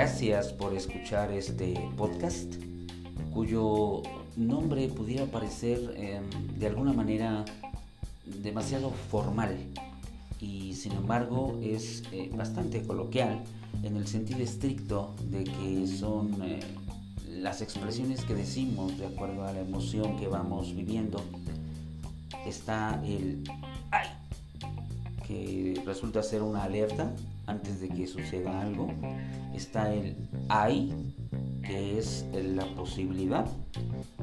[0.00, 2.54] Gracias por escuchar este podcast
[3.34, 4.00] cuyo
[4.34, 6.24] nombre pudiera parecer em,
[6.58, 7.44] de alguna manera
[8.24, 9.58] demasiado formal
[10.40, 13.42] y sin embargo es eh, bastante coloquial
[13.82, 16.60] en el sentido estricto de que son eh,
[17.28, 21.22] las expresiones que decimos de acuerdo a la emoción que vamos viviendo.
[22.46, 23.44] Está el
[23.90, 24.08] ay,
[25.26, 27.14] que resulta ser una alerta
[27.50, 28.88] antes de que suceda algo.
[29.54, 30.16] Está el
[30.48, 30.92] hay,
[31.62, 33.46] que es la posibilidad.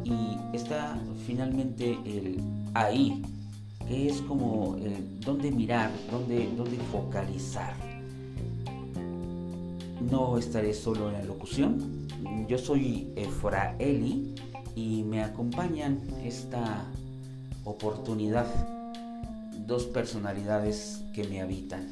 [0.04, 2.40] Y está finalmente el
[2.74, 3.22] ahí,
[3.88, 7.76] que es como el dónde mirar, dónde, dónde focalizar.
[10.10, 12.08] No estaré solo en la locución.
[12.48, 14.36] Yo soy Efraeli
[14.76, 16.86] y me acompañan esta
[17.66, 18.48] oportunidad
[19.68, 21.88] dos personalidades que me habitan,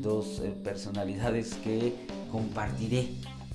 [0.00, 1.94] dos eh, personalidades que
[2.30, 3.08] compartiré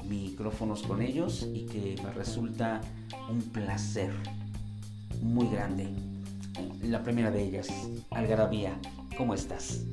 [0.07, 2.81] micrófonos con ellos y que me resulta
[3.29, 4.11] un placer
[5.21, 5.87] muy grande.
[6.83, 7.67] La primera de ellas,
[8.11, 8.79] Algarabía,
[9.17, 9.83] ¿cómo estás?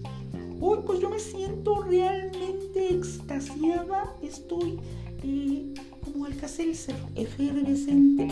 [0.61, 4.15] Uy, pues yo me siento realmente extasiada.
[4.23, 4.79] Estoy
[5.23, 8.29] eh, como Alcacelser, efervescente.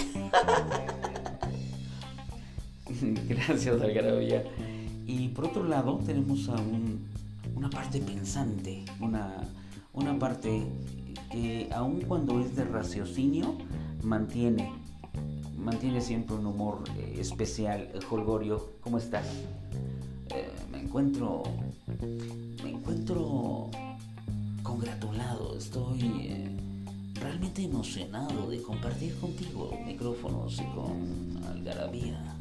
[3.28, 4.44] Gracias, Algarabía.
[5.06, 6.56] Y por otro lado, tenemos a
[7.60, 9.46] una parte pensante, una,
[9.92, 10.62] una parte
[11.30, 13.54] que aun cuando es de raciocinio,
[14.02, 14.72] mantiene,
[15.58, 17.90] mantiene siempre un humor eh, especial.
[18.10, 19.26] Holgorio, ¿cómo estás?
[20.30, 21.42] Eh, me encuentro,
[22.64, 23.68] me encuentro
[24.62, 26.56] congratulado, estoy eh,
[27.12, 32.39] realmente emocionado de compartir contigo micrófonos y con Algarabía.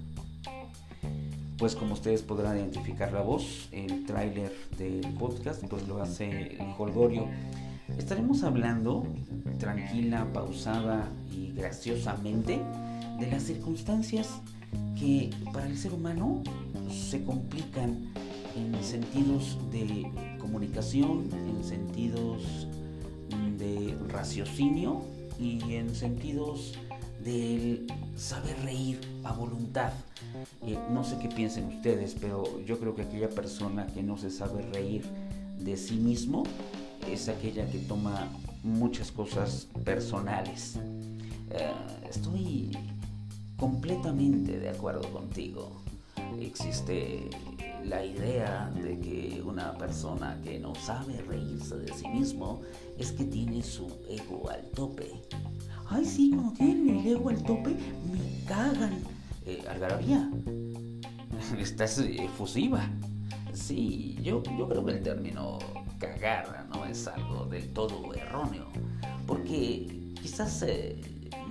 [1.59, 6.73] Pues como ustedes podrán identificar la voz, el tráiler del podcast pues lo hace el
[6.77, 7.27] Holgorio
[7.97, 9.05] Estaremos hablando
[9.57, 12.61] tranquila, pausada y graciosamente
[13.19, 14.41] de las circunstancias
[14.97, 16.43] que para el ser humano
[16.89, 18.11] se complican
[18.55, 22.67] en sentidos de comunicación, en sentidos
[23.57, 25.03] de raciocinio
[25.39, 26.73] y en sentidos
[27.23, 29.91] del saber reír a voluntad.
[30.65, 34.29] Eh, no sé qué piensen ustedes, pero yo creo que aquella persona que no se
[34.29, 35.03] sabe reír
[35.59, 36.43] de sí mismo
[37.11, 38.27] es aquella que toma
[38.63, 40.77] muchas cosas personales.
[41.51, 41.71] Eh,
[42.09, 42.71] estoy
[43.57, 45.71] completamente de acuerdo contigo.
[46.39, 47.29] Existe
[47.83, 52.61] la idea de que una persona que no sabe reírse de sí mismo
[52.97, 55.11] es que tiene su ego al tope.
[55.87, 59.18] Ay, sí, cuando tienen el ego al tope, me cagan.
[59.49, 60.29] Eh, Algarabía,
[61.57, 62.87] estás efusiva.
[63.53, 65.57] Sí, yo, yo creo que el término
[65.97, 68.67] cagar no es algo del todo erróneo,
[69.25, 71.01] porque quizás eh,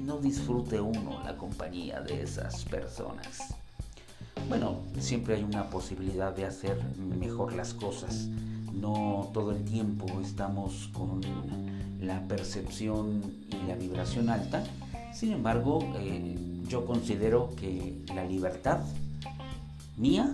[0.00, 3.54] no disfrute uno la compañía de esas personas.
[4.48, 8.28] Bueno, siempre hay una posibilidad de hacer mejor las cosas.
[8.72, 11.20] No todo el tiempo estamos con
[12.00, 14.62] la percepción y la vibración alta.
[15.12, 16.36] Sin embargo, eh,
[16.68, 18.80] yo considero que la libertad
[19.96, 20.32] mía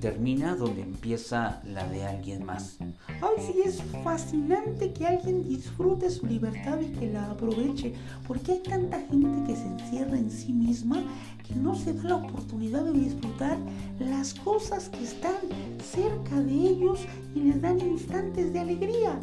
[0.00, 2.78] termina donde empieza la de alguien más.
[3.20, 7.94] Ay, sí, es fascinante que alguien disfrute su libertad y que la aproveche,
[8.26, 11.02] porque hay tanta gente que se encierra en sí misma
[11.46, 13.58] que no se da la oportunidad de disfrutar
[13.98, 15.36] las cosas que están
[15.84, 17.00] cerca de ellos
[17.34, 19.18] y les dan instantes de alegría.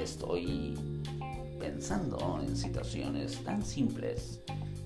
[0.00, 0.78] Estoy
[1.58, 4.40] pensando en situaciones tan simples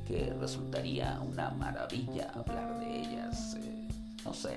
[0.08, 3.56] que resultaría una maravilla hablar de ellas.
[3.60, 3.88] Eh,
[4.24, 4.56] no sé,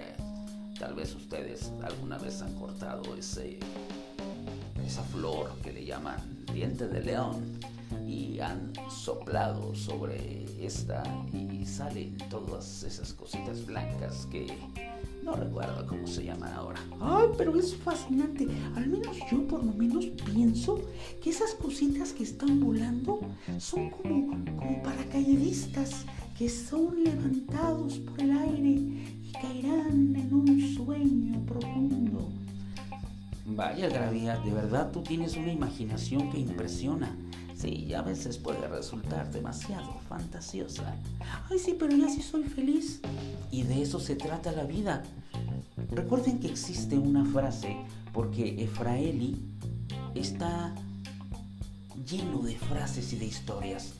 [0.79, 3.59] tal vez ustedes alguna vez han cortado ese,
[4.85, 7.59] esa flor que le llaman diente de león
[8.07, 11.03] y han soplado sobre esta
[11.33, 14.47] y salen todas esas cositas blancas que
[15.23, 16.79] no recuerdo cómo se llaman ahora.
[16.99, 18.47] Ay, pero es fascinante.
[18.75, 20.79] Al menos yo por lo menos pienso
[21.21, 23.19] que esas cositas que están volando
[23.59, 26.05] son como, como paracaidistas
[26.37, 32.29] que son levantados por el aire y caerán en un sueño profundo.
[33.45, 37.15] Vaya, Gravía, de verdad tú tienes una imaginación que impresiona.
[37.61, 40.95] Sí, a veces puede resultar demasiado fantasiosa.
[41.47, 43.01] Ay, sí, pero ya sí soy feliz.
[43.51, 45.03] Y de eso se trata la vida.
[45.91, 47.77] Recuerden que existe una frase
[48.13, 49.37] porque Efraeli
[50.15, 50.73] está
[52.09, 53.93] lleno de frases y de historias.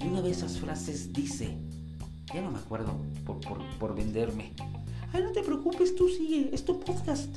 [0.00, 1.56] Y una de esas frases dice,
[2.34, 2.96] ya no me acuerdo
[3.78, 4.54] por, venderme.
[5.22, 7.28] No te preocupes, tú sigue, es tu podcast.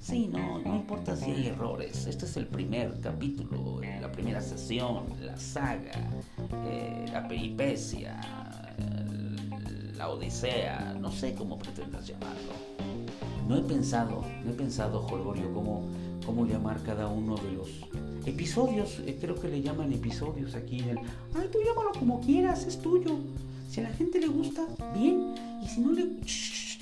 [0.00, 2.06] Sí, no, no importa si hay errores.
[2.06, 5.92] Este es el primer capítulo, eh, la primera sesión, la saga,
[6.66, 8.18] eh, la peripecia,
[9.96, 12.52] la odisea, no sé cómo pretendas llamarlo.
[13.48, 15.82] No he pensado, no he pensado, Jorgorio, cómo,
[16.24, 17.68] cómo llamar cada uno de los
[18.26, 19.00] episodios.
[19.06, 20.98] Eh, creo que le llaman episodios aquí en el...
[21.34, 23.18] Ay, tú llámalo como quieras, es tuyo.
[23.68, 25.34] Si a la gente le gusta, bien.
[25.62, 26.06] Y si no le...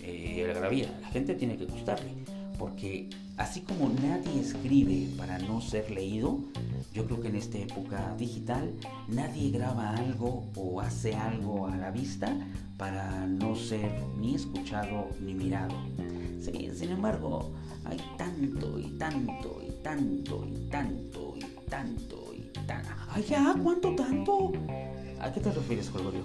[0.07, 2.13] Eh, la la gente tiene que gustarle.
[2.59, 6.39] Porque así como nadie escribe para no ser leído,
[6.93, 8.73] yo creo que en esta época digital
[9.09, 12.37] nadie graba algo o hace algo a la vista
[12.77, 15.75] para no ser ni escuchado ni mirado.
[16.41, 17.51] Sí, sin embargo,
[17.85, 22.89] hay tanto y tanto y tanto y tanto y tanto y tanto.
[23.09, 23.55] ¡Ay, ya!
[23.63, 24.53] ¿Cuánto tanto?
[25.21, 26.25] ¿A qué te refieres, Gregorio?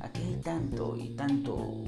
[0.00, 1.84] Aquí hay tanto y tanto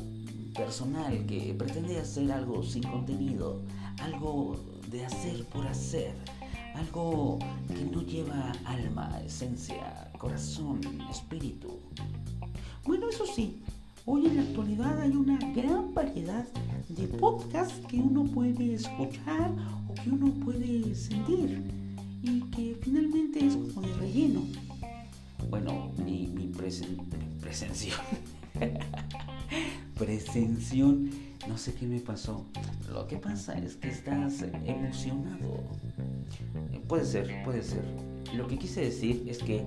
[0.54, 3.62] personal que pretende hacer algo sin contenido,
[4.00, 4.56] algo
[4.90, 6.14] de hacer por hacer,
[6.74, 10.80] algo que no lleva alma, esencia, corazón,
[11.10, 11.78] espíritu.
[12.84, 13.62] Bueno, eso sí,
[14.04, 16.46] hoy en la actualidad hay una gran variedad
[16.88, 19.52] de podcasts que uno puede escuchar
[19.88, 21.62] o que uno puede sentir
[22.22, 24.42] y que finalmente es como de relleno.
[25.50, 27.04] Bueno, mi, mi presencia
[27.40, 27.98] presención.
[31.48, 32.44] No sé qué me pasó.
[32.92, 35.64] Lo que pasa es que estás emocionado.
[36.86, 37.82] Puede ser, puede ser.
[38.36, 39.66] Lo que quise decir es que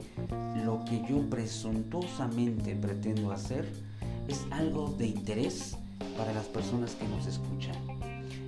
[0.64, 3.68] lo que yo presuntuosamente pretendo hacer
[4.30, 5.76] es algo de interés
[6.18, 7.76] para las personas que nos escuchan.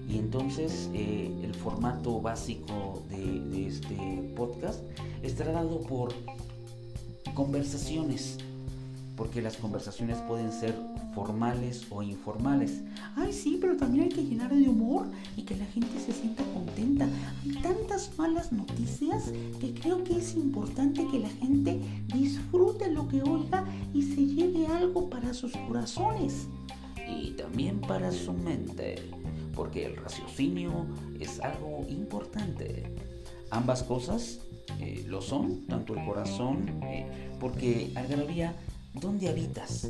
[0.07, 4.79] Y entonces eh, el formato básico de, de este podcast
[5.21, 6.13] estará dado por
[7.33, 8.37] conversaciones
[9.15, 10.75] porque las conversaciones pueden ser
[11.13, 12.81] formales o informales.
[13.15, 15.07] Ay, sí, pero también hay que llenar de humor
[15.37, 17.07] y que la gente se sienta contenta.
[17.43, 21.79] Hay tantas malas noticias que creo que es importante que la gente
[22.13, 26.47] disfrute lo que oiga y se lleve algo para sus corazones.
[27.07, 28.95] Y también para su mente,
[29.53, 30.87] porque el raciocinio
[31.19, 32.95] es algo importante.
[33.51, 34.39] Ambas cosas
[34.79, 37.05] eh, lo son, tanto el corazón, eh,
[37.39, 38.55] porque Algarabía
[38.93, 39.87] ¿Dónde habitas?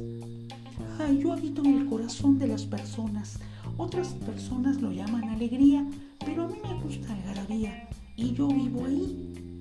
[0.99, 3.39] Ay, yo habito en el corazón de las personas.
[3.77, 5.85] Otras personas lo llaman alegría,
[6.25, 9.59] pero a mí me gusta algarabía y yo vivo ahí.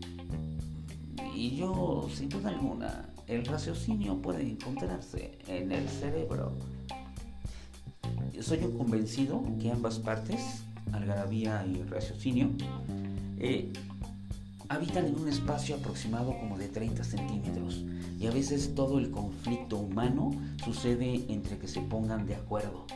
[1.34, 6.52] Y yo, sin duda alguna, el raciocinio puede encontrarse en el cerebro.
[8.40, 12.50] Soy un convencido que ambas partes, algarabía y raciocinio,
[13.38, 13.72] eh,
[14.72, 17.82] habitan en un espacio aproximado como de 30 centímetros
[18.18, 20.32] y a veces todo el conflicto humano
[20.64, 22.86] sucede entre que se pongan de acuerdo.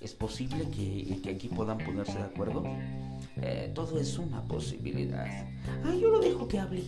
[0.00, 2.64] ¿Es posible que, aquí puedan ponerse de acuerdo?
[3.36, 5.26] Eh, todo es una posibilidad.
[5.84, 6.84] Ah, yo lo dejo que hable.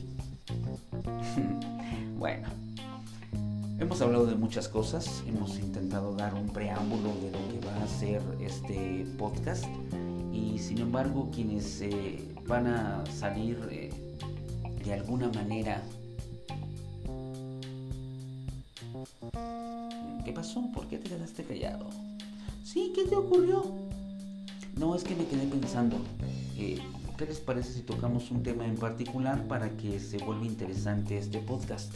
[2.18, 2.48] bueno,
[3.78, 7.86] hemos hablado de muchas cosas, hemos intentado dar un preámbulo de lo que va a
[7.86, 9.66] ser este podcast
[10.32, 13.90] y sin embargo quienes eh, van a salir eh,
[14.84, 15.82] de alguna manera.
[20.24, 20.70] ¿Qué pasó?
[20.72, 21.86] ¿Por qué te quedaste callado?
[22.64, 23.64] Sí, ¿qué te ocurrió?
[24.78, 25.96] No, es que me quedé pensando.
[26.56, 26.80] Eh,
[27.16, 31.38] ¿Qué les parece si tocamos un tema en particular para que se vuelva interesante este
[31.38, 31.94] podcast?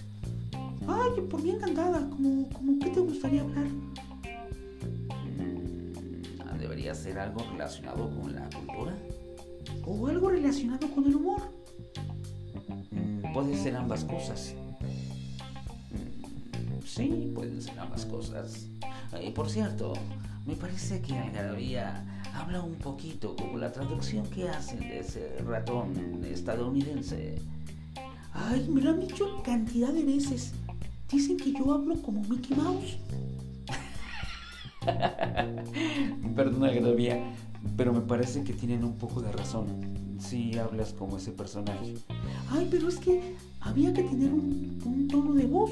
[0.86, 2.08] Ay, por bien encantada.
[2.10, 3.66] ¿Cómo, cómo qué te gustaría hablar?
[5.38, 8.96] Mm, ¿Debería ser algo relacionado con la cultura?
[9.84, 11.55] ¿O algo relacionado con el humor?
[13.36, 14.54] Puede ser ambas cosas.
[15.90, 18.66] Mm, sí, pueden ser ambas cosas.
[19.22, 19.92] Y por cierto,
[20.46, 26.24] me parece que Algarabía habla un poquito como la traducción que hacen de ese ratón
[26.24, 27.38] estadounidense.
[28.32, 30.54] Ay, me lo han dicho cantidad de veces.
[31.10, 32.96] Dicen que yo hablo como Mickey Mouse.
[36.34, 37.34] Perdona, Algarabía,
[37.76, 39.95] pero me parece que tienen un poco de razón
[40.26, 41.94] si hablas como ese personaje.
[42.50, 45.70] Ay, pero es que había que tener un, tono de voz,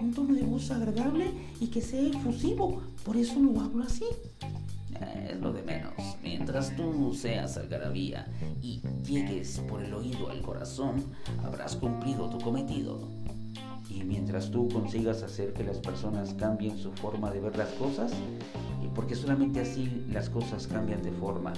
[0.00, 2.82] un tono de voz agradable y que sea efusivo.
[3.04, 4.04] Por eso lo hablo así.
[5.00, 5.92] Eh, es lo de menos.
[6.22, 8.26] Mientras tú seas algarabía
[8.62, 11.04] y llegues por el oído al corazón,
[11.44, 13.08] habrás cumplido tu cometido.
[13.88, 18.12] Y mientras tú consigas hacer que las personas cambien su forma de ver las cosas,
[18.96, 21.52] porque solamente así las cosas cambian de forma,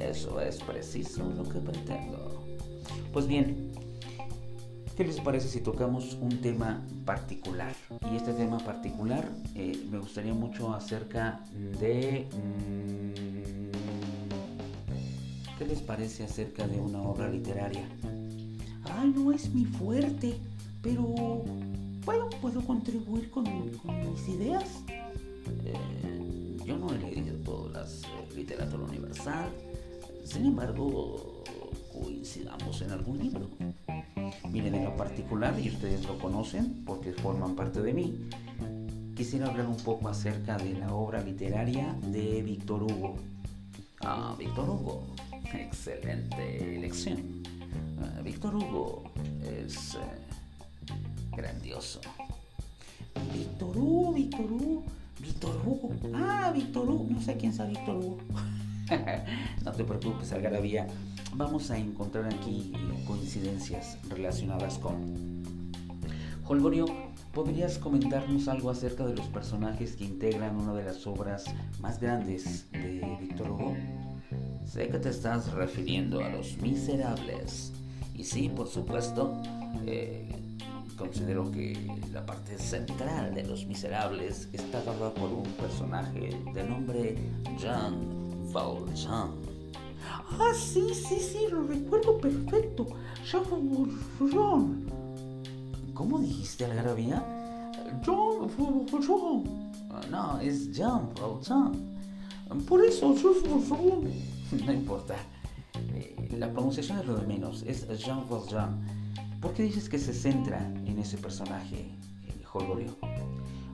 [0.00, 2.44] eso es preciso lo que pretendo.
[3.12, 3.72] Pues bien,
[4.96, 7.76] ¿Qué les parece si tocamos un tema particular?
[8.10, 11.44] Y este tema particular eh, me gustaría mucho acerca
[11.78, 12.26] de...
[12.32, 13.26] Mm,
[15.58, 17.86] ¿Qué les parece acerca de una obra literaria?
[18.84, 20.38] Ay, no es mi fuerte,
[20.80, 21.02] pero
[22.06, 24.82] bueno, puedo contribuir con, mis ideas.
[25.66, 29.50] Eh, yo no he leído todas las eh, literatura universal,
[30.26, 31.44] sin embargo,
[31.92, 33.48] coincidamos en algún libro.
[34.50, 38.28] Miren, en lo particular, y ustedes lo conocen porque forman parte de mí,
[39.14, 43.14] quisiera hablar un poco acerca de la obra literaria de Víctor Hugo.
[44.00, 45.06] Ah, Víctor Hugo,
[45.54, 47.42] excelente elección.
[48.00, 49.04] Ah, Víctor Hugo
[49.42, 49.98] es eh,
[51.36, 52.00] grandioso.
[53.32, 54.84] Víctor Hugo, Víctor Hugo,
[55.20, 55.90] Víctor Hugo.
[56.14, 57.06] Ah, Víctor Hugo.
[57.10, 58.18] No sé quién es Víctor Hugo.
[59.64, 60.86] no te preocupes, Algarabía.
[61.34, 62.72] Vamos a encontrar aquí
[63.06, 65.42] coincidencias relacionadas con
[66.46, 66.86] Holgorio.
[67.32, 71.44] ¿Podrías comentarnos algo acerca de los personajes que integran una de las obras
[71.80, 73.76] más grandes de Víctor Hugo?
[74.64, 77.72] Sé que te estás refiriendo a Los Miserables.
[78.14, 79.42] Y sí, por supuesto,
[79.84, 80.34] eh,
[80.96, 87.16] considero que la parte central de Los Miserables está dada por un personaje de nombre
[87.58, 88.25] Jean
[88.56, 89.32] Valjean.
[90.38, 92.86] Ah, sí, sí, sí, lo recuerdo perfecto.
[93.30, 94.86] Jean Valjean.
[95.92, 97.22] ¿Cómo dijiste, Algarabía?
[98.02, 99.44] Jean Valjean.
[99.90, 101.72] Ah, no, es Jean Valjean.
[102.66, 103.34] Por eso, Jean
[103.68, 104.36] Valjean.
[104.64, 105.16] No importa.
[105.94, 107.62] Eh, la pronunciación es lo de menos.
[107.64, 108.80] Es Jean Valjean.
[109.42, 111.90] ¿Por qué dices que se centra en ese personaje,
[112.52, 112.96] Holgorio?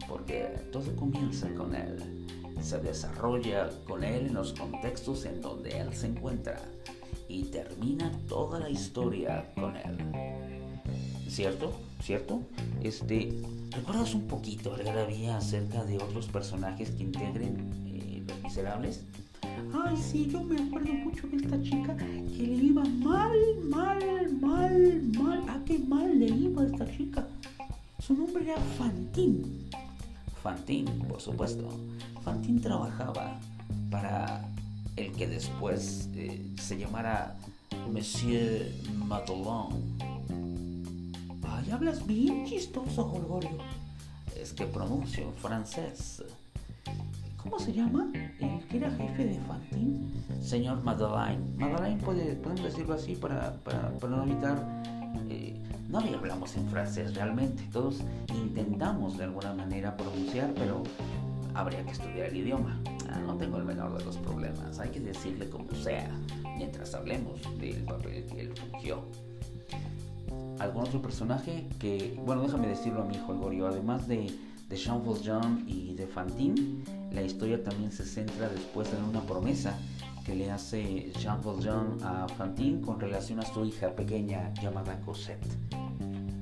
[0.09, 2.22] Porque todo comienza con él
[2.63, 6.61] se desarrolla con él en los contextos en donde él se encuentra
[7.29, 9.99] y termina toda la historia con él.
[11.29, 11.73] ¿Cierto?
[12.03, 12.43] ¿Cierto?
[12.83, 13.33] Este,
[13.71, 19.05] ¿recuerdas un poquito, Algarabía, acerca de otros personajes que integren eh, Los Miserables?
[19.73, 25.03] Ay, sí, yo me acuerdo mucho de esta chica que le iba mal, mal, mal,
[25.19, 25.49] mal.
[25.49, 27.27] ¿A qué mal le iba a esta chica?
[27.99, 29.71] Su nombre era Fantín.
[30.43, 31.69] Fantín, por supuesto.
[32.25, 33.39] Fantín trabajaba
[33.91, 34.45] para
[34.97, 37.37] el que después eh, se llamara
[37.91, 38.71] Monsieur
[39.07, 39.99] Madelon.
[41.43, 43.59] Ay, hablas bien chistoso, Golgorio.
[44.41, 46.23] Es que pronuncio francés.
[47.43, 48.11] ¿Cómo se llama?
[48.15, 50.13] ¿El que era jefe de Fantín?
[50.41, 51.43] Señor Madeleine.
[51.57, 54.83] Madeleine, puede, podemos decirlo así para, para, para no evitar
[55.29, 55.57] eh,
[55.89, 58.01] no hablamos en francés realmente, todos
[58.35, 60.83] intentamos de alguna manera pronunciar, pero
[61.55, 62.81] habría que estudiar el idioma.
[63.11, 66.11] Ah, no tengo el menor de los problemas, hay que decirle como sea,
[66.57, 69.03] mientras hablemos del papel que él fungió.
[70.59, 74.33] ¿Algún otro personaje que, bueno, déjame decirlo a mi hijo Gorio, además de,
[74.69, 79.77] de Jean Valjean y de Fantine, la historia también se centra después en una promesa
[80.25, 85.45] que le hace Jean Valjean a Fantine con relación a su hija pequeña llamada Cosette.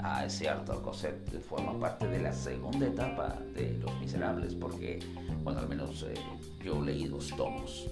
[0.03, 4.99] Ah, es cierto, Cosette forma parte de la segunda etapa de Los Miserables porque,
[5.43, 6.15] bueno, al menos eh,
[6.65, 7.87] yo leí dos tomos.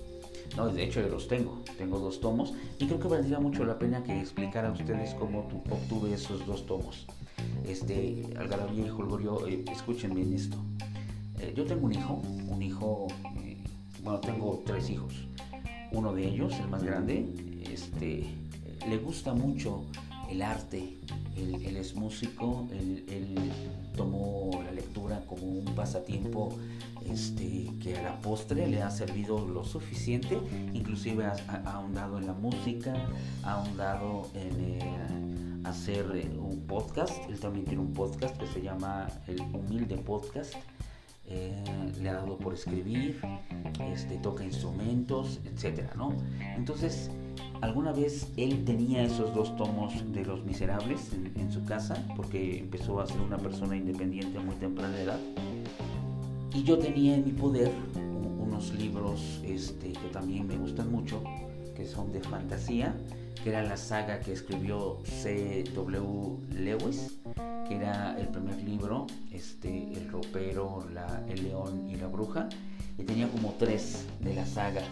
[0.57, 3.79] No, de hecho yo los tengo, tengo dos tomos y creo que valdría mucho la
[3.79, 7.07] pena que explicara a ustedes cómo obtuve esos dos tomos.
[7.67, 10.57] Este, Algarabía y Julgorio, eh, escuchen bien esto.
[11.41, 13.09] Eh, yo tengo un hijo, un hijo,
[14.03, 15.13] bueno, tengo tres hijos.
[15.93, 17.27] Uno de ellos, el más grande,
[17.71, 18.25] este,
[18.89, 19.85] le gusta mucho
[20.29, 20.99] el arte,
[21.37, 23.37] él, es músico, él,
[23.97, 26.57] tomó la lectura como un pasatiempo
[27.11, 30.39] este, que a la postre le ha servido lo suficiente,
[30.73, 32.95] inclusive ha, ahondado en la música,
[33.43, 38.63] ha ahondado en eh, hacer eh, un podcast, él también tiene un podcast que se
[38.63, 40.55] llama el Humilde Podcast.
[41.31, 41.63] Eh,
[42.01, 43.21] le ha dado por escribir,
[43.93, 46.17] este, toca instrumentos, etcétera, ¿no?
[46.57, 47.11] Entonces,
[47.61, 53.01] Alguna vez él tenía esos dos tomos de Los Miserables en, su casa, porque empezó
[53.01, 55.19] a ser una persona independiente a muy temprana edad.
[56.55, 57.73] Y yo tenía en mi poder
[58.39, 61.23] unos libros este, que también me gustan mucho,
[61.75, 62.95] que son de fantasía,
[63.43, 66.63] que era la saga que escribió C.W.
[66.63, 67.19] Lewis,
[67.69, 72.49] que era el primer libro, este, El ropero, la, el león y la bruja,
[72.99, 74.83] y tenía como tres de la saga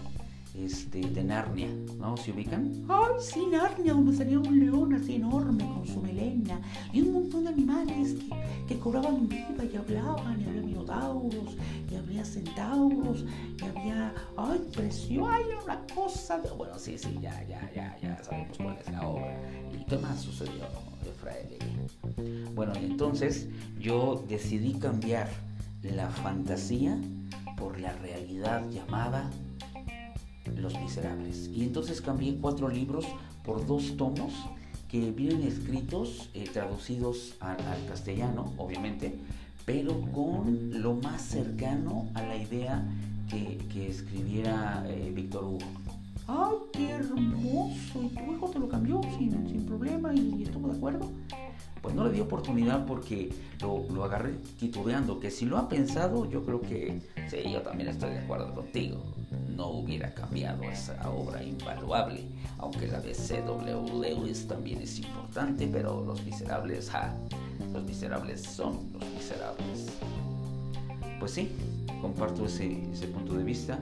[0.59, 2.17] este, de Narnia, ¿no?
[2.17, 2.73] ¿Se ubican?
[2.89, 6.61] Ay, sí, Narnia, donde salía un león así enorme con su melena
[6.93, 11.57] y un montón de animales que, que cobraban vida y hablaban, y había minotauros,
[11.91, 13.25] y había centauros,
[13.61, 16.51] y había, ay, precioso, ay, una cosa de...
[16.51, 19.39] Bueno, sí, sí, ya, ya, ya, ya sabemos cuál es la obra.
[19.73, 20.65] ¿Y qué más sucedió,
[21.05, 22.55] Efraín?
[22.55, 23.49] Bueno, entonces
[23.79, 25.29] yo decidí cambiar
[25.83, 26.99] la fantasía
[27.57, 29.31] por la realidad llamada
[30.57, 31.49] Los Miserables.
[31.53, 33.07] Y entonces cambié cuatro libros
[33.45, 34.33] por dos tomos
[34.89, 37.57] que vienen escritos, eh, traducidos al
[37.89, 39.19] castellano, obviamente,
[39.65, 42.85] pero con lo más cercano a la idea
[43.29, 45.59] que, escribiera eh, Víctor Hugo.
[46.29, 48.03] ¡Ay, qué hermoso!
[48.03, 51.11] ¿Y tu hijo te lo cambió sin, sin problema y estuvo de acuerdo?
[51.87, 56.29] pues no le di oportunidad porque lo, lo, agarré titubeando, que si lo ha pensado,
[56.29, 59.05] yo creo que sí, yo también estoy de acuerdo contigo.
[59.57, 62.25] No hubiera cambiado esa obra invaluable,
[62.59, 64.00] aunque la de C.W.
[64.00, 67.14] Lewis también es importante, pero Los Miserables, ja,
[67.73, 69.87] Los Miserables son Los Miserables.
[71.19, 71.50] Pues sí,
[72.00, 72.69] comparto ese,
[73.12, 73.78] punto de vista,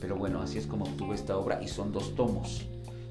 [0.00, 2.66] pero bueno, así es como obtuve esta obra y son dos tomos.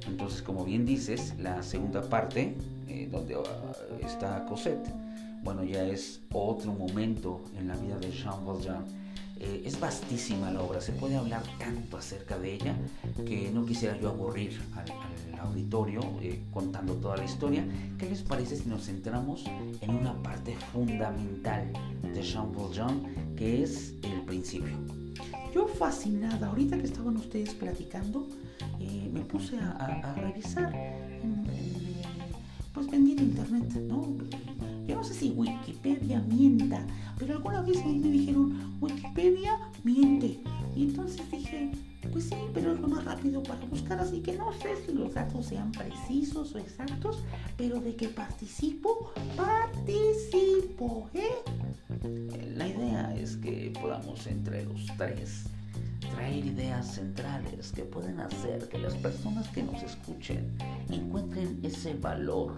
[0.07, 2.55] Entonces, como bien dices, la segunda parte,
[2.87, 4.89] eh, donde ah, está Cosette,
[5.43, 8.85] bueno, ya es otro momento en la vida de Jean Valjean.
[9.39, 12.75] Eh, es vastísima la obra, se puede hablar tanto acerca de ella
[13.25, 14.91] que no quisiera yo aburrir al,
[15.39, 17.65] auditorio eh, contando toda la historia.
[17.97, 19.45] ¿Qué les parece si nos centramos
[19.79, 21.71] en una parte fundamental
[22.03, 24.75] de Jean Valjean, que es el principio?
[25.53, 28.27] Yo fascinada, ahorita que estaban ustedes platicando,
[28.81, 31.45] eh, me puse a, revisar en,
[32.73, 34.17] pues bendito internet, ¿no?
[34.89, 36.83] Yo no sé si Wikipedia mienta,
[37.19, 40.39] pero alguna vez ahí me dijeron, Wikipedia miente.
[40.75, 41.69] Y entonces dije,
[42.11, 45.13] pues sí, pero es lo más rápido para buscar, así que no sé si los
[45.13, 47.23] datos sean precisos o exactos,
[47.55, 51.35] pero de que participo, participo, ¿eh?
[52.55, 55.43] La idea es que podamos entre los tres
[56.19, 60.53] traer ideas centrales que pueden hacer que las personas que nos escuchen
[60.89, 62.57] encuentren ese valor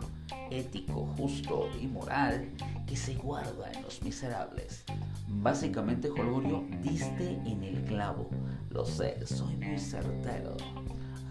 [0.49, 2.49] ético, justo y moral
[2.87, 4.83] que se guarda en los miserables.
[5.27, 8.31] Básicamente, Jolgorio, diste en el clavo.
[8.71, 10.57] Lo sé, soy muy certero.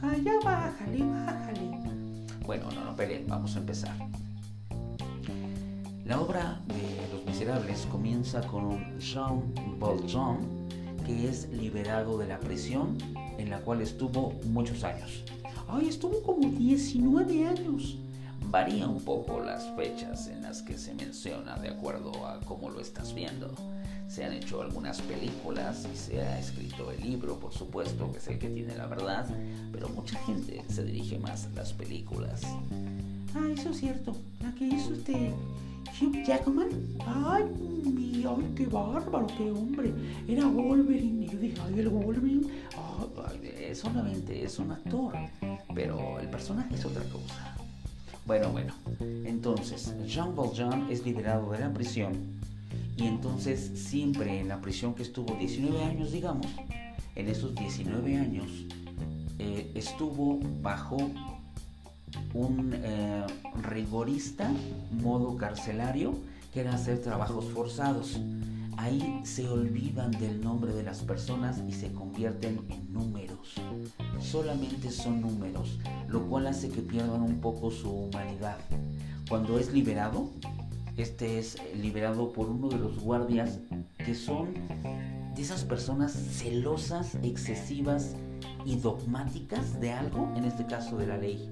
[0.00, 1.80] Allá bájale, bájale.
[2.47, 3.97] Bueno, no, no, esperen, vamos a empezar.
[6.04, 10.59] La obra de Los Miserables comienza con Jean Valjean
[11.04, 12.99] que es liberado de la prisión
[13.39, 15.25] en la cual estuvo muchos años.
[15.69, 17.97] Ay, estuvo como 19 años.
[18.50, 22.80] Varía un poco las fechas en las que se menciona de acuerdo a cómo lo
[22.80, 23.54] estás viendo.
[24.08, 28.26] Se han hecho algunas películas y se ha escrito el libro, por supuesto, que es
[28.26, 29.28] el que tiene la verdad,
[29.71, 32.43] pero mucha gente se dirige más a las películas.
[33.34, 34.17] Ah, eso es cierto.
[34.43, 35.32] La que hizo este
[36.00, 36.69] Hugh Jackman.
[37.06, 37.45] Ay,
[38.26, 39.93] ay, qué bárbaro, qué hombre.
[40.26, 41.26] Era Wolverine.
[41.26, 42.47] Y yo dije, ay, el Wolverine.
[42.75, 45.13] Ay, solamente es un actor.
[45.75, 47.56] Pero el personaje es otra cosa.
[48.26, 48.73] Bueno, bueno.
[49.00, 52.13] Entonces, Jean Valjean es liberado de la prisión.
[52.97, 56.47] Y entonces, siempre en la prisión que estuvo 19 años, digamos,
[57.15, 58.47] en esos 19 años,
[59.39, 60.99] eh, estuvo bajo
[62.34, 63.26] un eh,
[63.62, 64.50] rigorista
[64.90, 66.14] modo carcelario
[66.52, 68.20] que era hacer trabajos forzados.
[68.76, 73.54] Ahí se olvidan del nombre de las personas y se convierten en números.
[74.20, 78.56] Solamente son números, lo cual hace que pierdan un poco su humanidad.
[79.28, 80.30] Cuando es liberado,
[80.96, 83.58] este es liberado por uno de los guardias
[83.99, 84.54] que son
[85.34, 88.16] de esas personas celosas, excesivas
[88.64, 91.50] y dogmáticas de algo, en este caso de la ley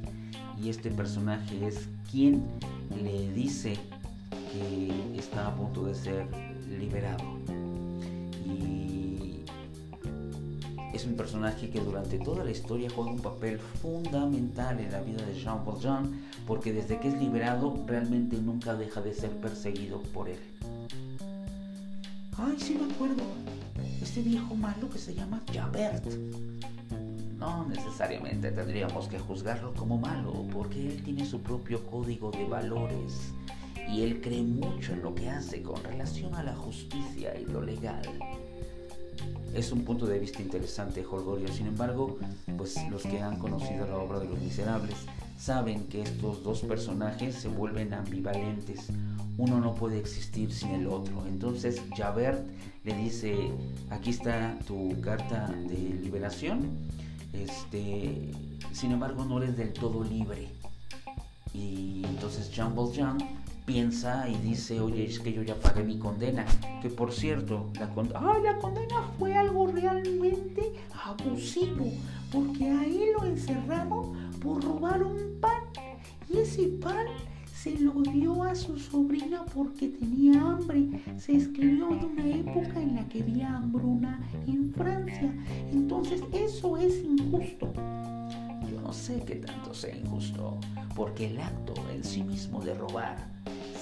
[0.62, 2.42] y este personaje es quien
[3.02, 3.76] le dice
[4.52, 6.26] que está a punto de ser
[6.68, 7.24] liberado.
[8.44, 9.42] Y
[10.92, 15.24] es un personaje que durante toda la historia juega un papel fundamental en la vida
[15.24, 20.28] de Jean Valjean porque desde que es liberado realmente nunca deja de ser perseguido por
[20.28, 20.38] él.
[22.36, 23.22] Ay, sí me acuerdo.
[24.00, 26.04] Este viejo malo que se llama Javert
[27.48, 33.32] no necesariamente tendríamos que juzgarlo como malo, porque él tiene su propio código de valores
[33.90, 37.62] y él cree mucho en lo que hace con relación a la justicia y lo
[37.62, 38.02] legal.
[39.54, 41.48] Es un punto de vista interesante, Holgorio.
[41.48, 42.18] Sin embargo,
[42.58, 44.96] pues los que han conocido la obra de Los Miserables
[45.38, 48.88] saben que estos dos personajes se vuelven ambivalentes.
[49.38, 51.26] Uno no puede existir sin el otro.
[51.26, 52.46] Entonces Javert
[52.84, 53.50] le dice,
[53.88, 56.76] aquí está tu carta de liberación
[57.32, 58.32] Este,
[58.72, 60.48] sin embargo, no eres del todo libre.
[61.54, 63.18] Y entonces Jean Valjean
[63.64, 66.46] piensa y dice, oye, es que yo ya pagué mi condena.
[66.80, 67.86] Que por cierto, la,
[68.42, 70.72] la condena fue algo realmente
[71.04, 71.92] abusivo,
[72.32, 75.62] porque ahí lo encerraron por robar un pan.
[76.30, 77.06] Y ese pan
[77.62, 80.88] se lo dio a su sobrina porque tenía hambre.
[81.16, 85.32] Se escribió en una época en la que había hambruna en Francia.
[85.72, 87.72] Entonces eso es injusto.
[88.70, 90.58] Yo no sé qué tanto sea injusto,
[90.94, 93.16] porque el acto en sí mismo de robar,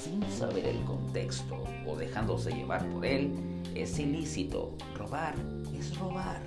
[0.03, 3.31] sin saber el contexto o dejándose llevar por él,
[3.75, 4.75] es ilícito.
[4.97, 5.35] Robar
[5.79, 6.41] es robar.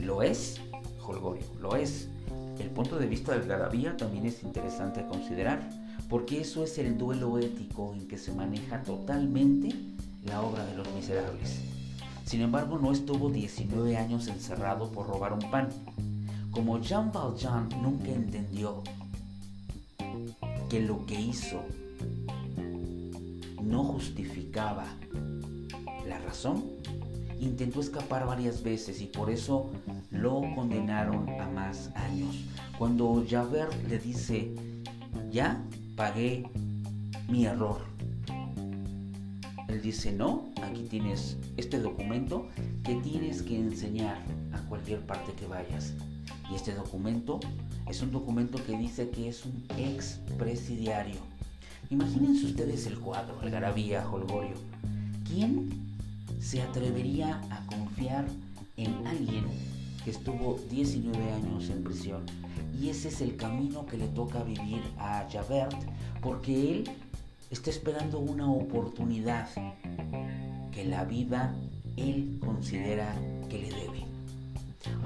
[0.00, 0.60] ¿Lo es?
[1.06, 2.08] Holgorio, lo es.
[2.58, 5.79] El punto de vista del Garabía también es interesante a considerar
[6.10, 9.72] porque eso es el duelo ético en que se maneja totalmente
[10.24, 11.60] la obra de los miserables.
[12.24, 15.68] Sin embargo, no estuvo 19 años encerrado por robar un pan.
[16.50, 18.82] Como Jean Valjean nunca entendió
[20.68, 21.62] que lo que hizo
[23.62, 24.86] no justificaba
[26.08, 26.64] la razón,
[27.38, 29.70] intentó escapar varias veces y por eso
[30.10, 32.34] lo condenaron a más años.
[32.78, 34.52] Cuando Javert le dice,
[35.30, 35.64] ya
[36.00, 36.44] pagué
[37.28, 37.82] mi error.
[39.68, 42.48] Él dice, no, aquí tienes este documento
[42.84, 44.16] que tienes que enseñar
[44.54, 45.92] a cualquier parte que vayas.
[46.50, 47.38] Y este documento
[47.86, 51.20] es un documento que dice que es un ex presidiario.
[51.90, 54.56] Imagínense ustedes el cuadro, el garabía, Holgorio.
[55.28, 55.68] ¿Quién
[56.40, 58.24] se atrevería a confiar
[58.78, 59.44] en alguien
[60.04, 62.22] que estuvo 19 años en prisión?
[62.80, 65.76] Y ese es el camino que le toca vivir a Javert,
[66.20, 66.90] porque él
[67.50, 69.48] está esperando una oportunidad
[70.72, 71.54] que la vida
[71.96, 73.14] él considera
[73.48, 74.04] que le debe.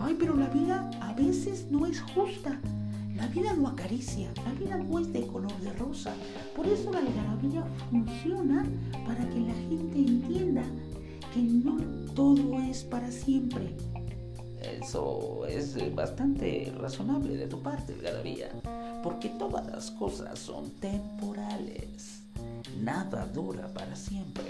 [0.01, 2.61] Ay, pero la vida a veces no es justa.
[3.17, 6.13] La vida no acaricia, la vida no es de color de rosa.
[6.57, 8.67] Por eso la algarabía funciona
[9.07, 10.63] para que la gente entienda
[11.33, 11.77] que no
[12.15, 13.77] todo es para siempre.
[14.65, 18.51] Eso es eh, bastante razonable de tu parte, Garabía,
[19.03, 22.23] porque todas las cosas son temporales.
[22.81, 24.45] Nada dura para siempre.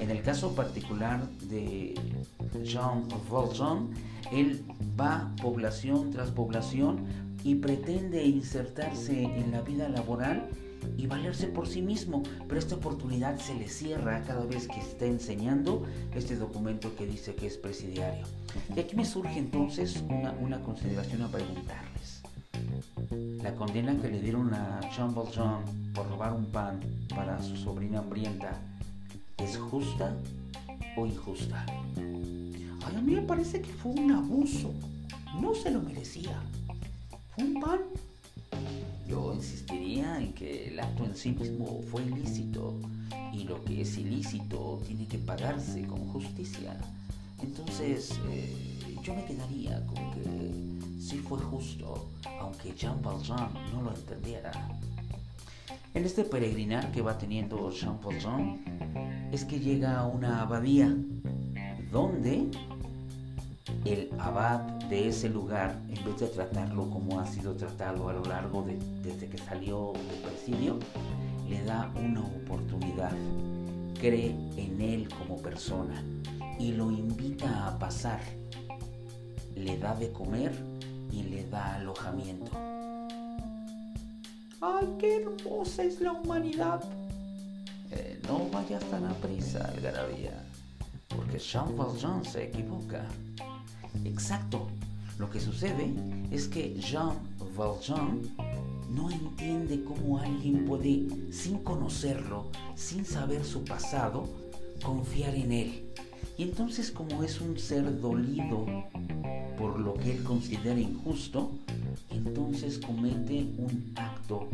[0.00, 1.94] En el caso particular de
[2.62, 3.90] Jean Valjean,
[4.32, 4.64] él
[4.98, 7.04] va población tras población
[7.44, 10.48] y pretende insertarse en la vida laboral
[10.96, 15.06] y valerse por sí mismo, pero esta oportunidad se le cierra cada vez que está
[15.06, 18.24] enseñando este documento que dice que es presidiario.
[18.74, 22.22] Y aquí me surge entonces una, una consideración a preguntarles.
[23.42, 25.14] La condena que le dieron a Valjean
[25.94, 28.60] por robar un pan para su sobrina hambrienta,
[29.38, 30.14] ¿es justa
[30.96, 31.64] o injusta?
[32.84, 34.72] Ay, a mí me parece que fue un abuso.
[35.40, 36.40] No se lo merecía.
[37.34, 37.80] Fue un pan
[39.08, 42.74] yo insistiría en que el acto en sí mismo fue ilícito
[43.32, 46.76] y lo que es ilícito tiene que pagarse con justicia.
[47.42, 53.94] Entonces, eh, yo me quedaría con que sí fue justo, aunque Jean Valjean no lo
[53.94, 54.52] entendiera.
[55.94, 60.94] En este peregrinar que va teniendo Jean Valjean es que llega a una abadía
[61.90, 62.50] donde
[63.84, 68.22] el abad de ese lugar, en vez de tratarlo como ha sido tratado a lo
[68.24, 70.78] largo de desde que salió del presidio,
[71.48, 73.12] le da una oportunidad,
[74.00, 76.02] cree en él como persona
[76.58, 78.20] y lo invita a pasar,
[79.54, 80.52] le da de comer
[81.10, 82.50] y le da alojamiento.
[84.60, 86.82] ¡Ay, qué hermosa es la humanidad!
[87.90, 90.44] Eh, no vayas tan a prisa, Algarabía,
[91.08, 93.06] porque Jean Valjean se equivoca.
[94.04, 94.68] Exacto.
[95.18, 95.92] Lo que sucede
[96.30, 97.16] es que Jean
[97.56, 98.20] Valjean
[98.88, 102.46] no entiende cómo alguien puede, sin conocerlo,
[102.76, 104.28] sin saber su pasado,
[104.82, 105.84] confiar en él.
[106.36, 108.64] Y entonces como es un ser dolido
[109.58, 111.50] por lo que él considera injusto,
[112.10, 114.48] entonces comete un acto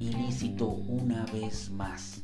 [0.00, 2.22] ilícito una vez más.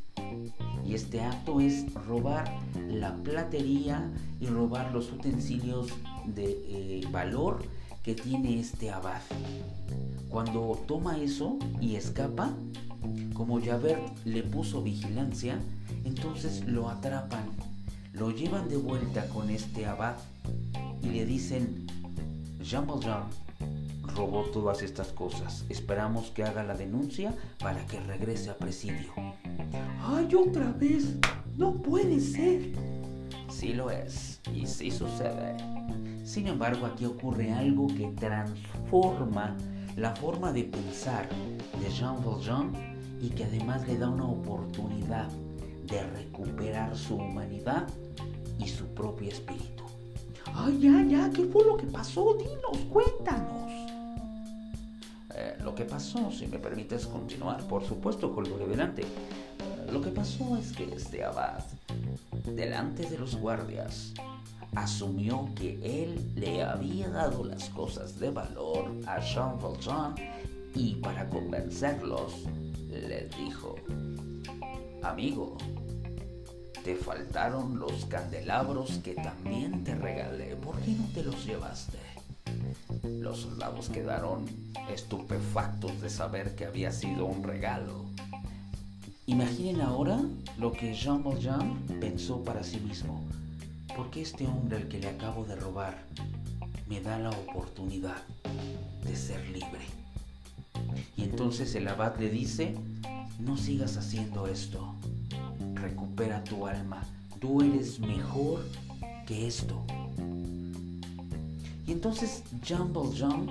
[0.85, 2.53] Y este acto es robar
[2.89, 5.89] la platería y robar los utensilios
[6.27, 7.65] de eh, valor
[8.03, 9.21] que tiene este abad.
[10.29, 12.53] Cuando toma eso y escapa,
[13.35, 15.61] como Javert le puso vigilancia,
[16.05, 17.45] entonces lo atrapan,
[18.13, 20.17] lo llevan de vuelta con este abad
[21.03, 21.87] y le dicen,
[22.61, 23.25] Jean Valjean
[24.15, 25.65] robó todas estas cosas.
[25.69, 29.13] Esperamos que haga la denuncia para que regrese a presidio.
[30.05, 31.15] ¡Ay, otra vez!
[31.57, 32.73] ¡No puede ser!
[33.49, 35.57] Sí lo es, y sí sucede.
[36.25, 39.57] Sin embargo, aquí ocurre algo que transforma
[39.97, 41.29] la forma de pensar
[41.81, 42.73] de Jean Valjean
[43.21, 45.29] y que además le da una oportunidad
[45.87, 47.87] de recuperar su humanidad
[48.59, 49.85] y su propio espíritu.
[50.53, 52.35] Ay, ya, ya, ¿qué fue lo que pasó?
[52.35, 53.71] Dinos, cuéntanos.
[55.35, 59.05] Eh, lo que pasó, si me permites continuar, por supuesto, con lo delante.
[59.93, 61.63] Lo que pasó es que este abad,
[62.47, 64.15] delante de los guardias,
[64.75, 70.15] asumió que él le había dado las cosas de valor a Jean Valjean
[70.75, 72.33] y para convencerlos
[72.89, 73.75] les dijo,
[75.03, 75.59] amigo,
[76.83, 81.99] te faltaron los candelabros que también te regalé, ¿por qué no te los llevaste?
[83.05, 84.47] Los soldados quedaron
[84.91, 88.12] estupefactos de saber que había sido un regalo.
[89.27, 90.21] Imaginen ahora
[90.59, 93.23] lo que Jean Valjean pensó para sí mismo.
[93.97, 95.97] ¿Por qué este hombre al que le acabo de robar
[96.89, 98.21] me da la oportunidad
[99.05, 99.87] de ser libre?
[101.17, 102.75] Y entonces el abad le dice,
[103.39, 104.97] no sigas haciendo esto,
[105.75, 107.05] recupera tu alma,
[107.41, 108.67] tú eres mejor
[109.25, 109.85] que esto.
[111.87, 113.47] Y entonces Jean Valjean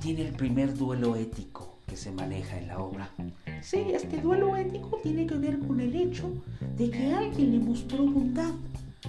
[0.00, 3.10] tiene el primer duelo ético que se maneja en la obra.
[3.62, 6.30] Sí, este duelo ético tiene que ver con el hecho
[6.76, 8.52] de que alguien le mostró bondad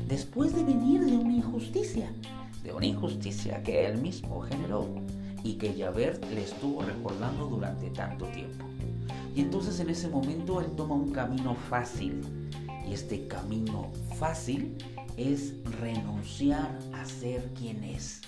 [0.08, 2.12] después de venir de una injusticia,
[2.64, 4.88] de una injusticia que él mismo generó
[5.44, 8.66] y que Javert le estuvo recordando durante tanto tiempo.
[9.36, 12.22] Y entonces en ese momento él toma un camino fácil.
[12.88, 14.76] Y este camino fácil
[15.18, 18.22] es renunciar a ser quien es.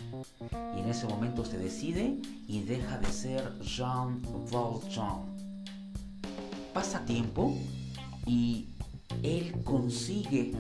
[0.76, 5.39] Y en ese momento se decide y deja de ser Jean Valjean.
[6.80, 7.58] Pasa tiempo
[8.26, 8.70] y
[9.22, 10.54] él consigue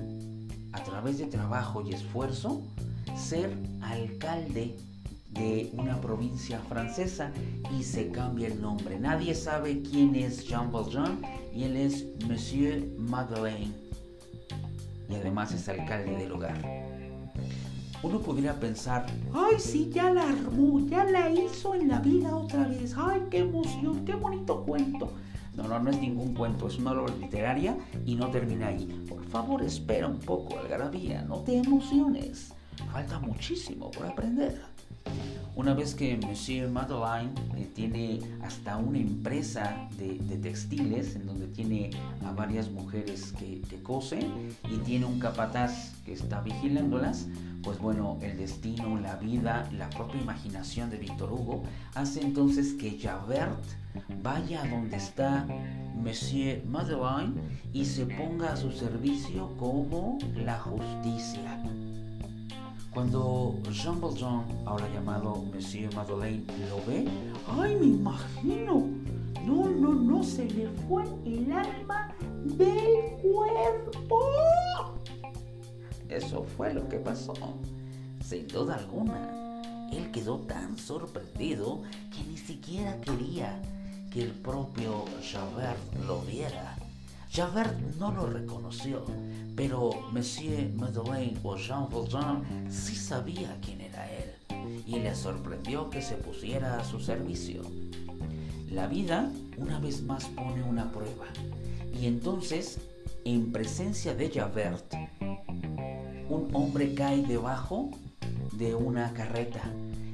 [0.74, 2.62] a través de trabajo y esfuerzo,
[3.16, 4.76] ser alcalde
[5.30, 7.32] de una provincia francesa
[7.72, 9.00] y se cambia el nombre.
[9.00, 11.22] Nadie sabe quién es Jean Valjean
[11.56, 13.72] y él es Monsieur Madeleine.
[15.08, 16.62] Y además es alcalde del lugar.
[18.04, 22.68] Uno podría pensar, ay sí, ya la armó, ya la hizo en la vida otra
[22.68, 22.94] vez.
[22.98, 25.14] Ay, qué emoción, qué bonito cuento.
[25.60, 28.86] No, no, no es ningún cuento, es una obra literaria y no termina ahí.
[29.10, 32.54] Por favor, espera un poco, Algarabía, no te emociones.
[32.93, 34.62] Falta muchísimo por aprender.
[35.60, 41.89] Una vez que Monsieur Madeleine eh, tiene hasta una empresa de, textiles en donde tiene
[42.26, 47.28] a varias mujeres que, que cosen y tiene un capataz que está vigilándolas,
[47.62, 52.98] pues bueno, el destino, la vida, la propia imaginación de Víctor Hugo hace entonces que
[52.98, 53.62] Javert
[54.24, 55.45] vaya a donde está
[55.93, 57.34] Monsieur Madeleine
[57.74, 61.62] y se ponga a su servicio como la justicia.
[62.93, 67.08] Cuando Jean Valjean, ahora llamado Monsieur Madeleine, lo ve,
[67.47, 68.88] ¡ay, me imagino!
[69.45, 74.19] No, no, no, se le fue el alma del cuerpo.
[76.10, 77.34] Eso fue lo que pasó.
[78.25, 83.62] Sin duda alguna, él quedó tan sorprendido que ni siquiera quería
[84.12, 86.75] que el propio Javert lo viera.
[87.32, 89.06] Javert no lo reconoció,
[89.56, 94.34] pero Monsieur Madeleine o Jean Valjean sí sabía quién era él
[94.88, 97.62] y le sorprendió que se pusiera a su servicio.
[98.72, 101.28] La vida una vez más pone una prueba
[101.94, 102.80] y entonces,
[103.26, 104.94] en presencia de Javert,
[106.30, 107.92] un hombre cae debajo
[108.54, 109.62] de una carreta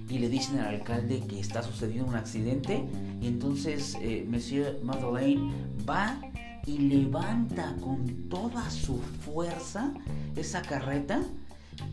[0.10, 2.84] y le dicen al alcalde que está sucediendo un accidente
[3.21, 5.51] y entonces eh, Monsieur Madeleine
[5.88, 6.19] va
[6.65, 9.93] y levanta con toda su fuerza
[10.36, 11.21] esa carreta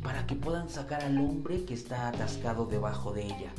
[0.02, 3.52] para que puedan sacar al hombre que está atascado debajo de ella.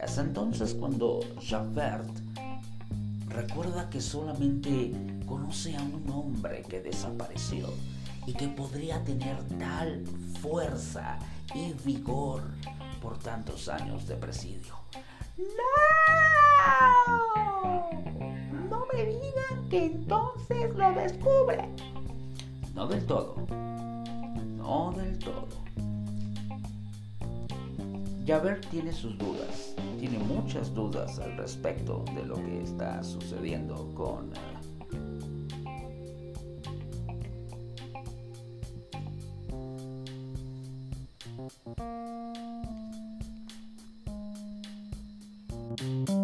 [0.00, 2.10] Es entonces cuando Javert
[3.28, 4.92] recuerda que solamente
[5.26, 7.72] conoce a un hombre que desapareció
[8.26, 10.04] y que podría tener tal
[10.40, 11.18] fuerza
[11.54, 12.42] y vigor
[13.00, 14.74] por tantos años de presidio.
[15.38, 15.76] ¡No!
[18.92, 21.68] Me digan que entonces lo descubre.
[22.74, 23.36] No del todo.
[24.56, 25.48] No del todo.
[28.26, 34.32] Javert tiene sus dudas, tiene muchas dudas al respecto de lo que está sucediendo con
[46.10, 46.15] uh,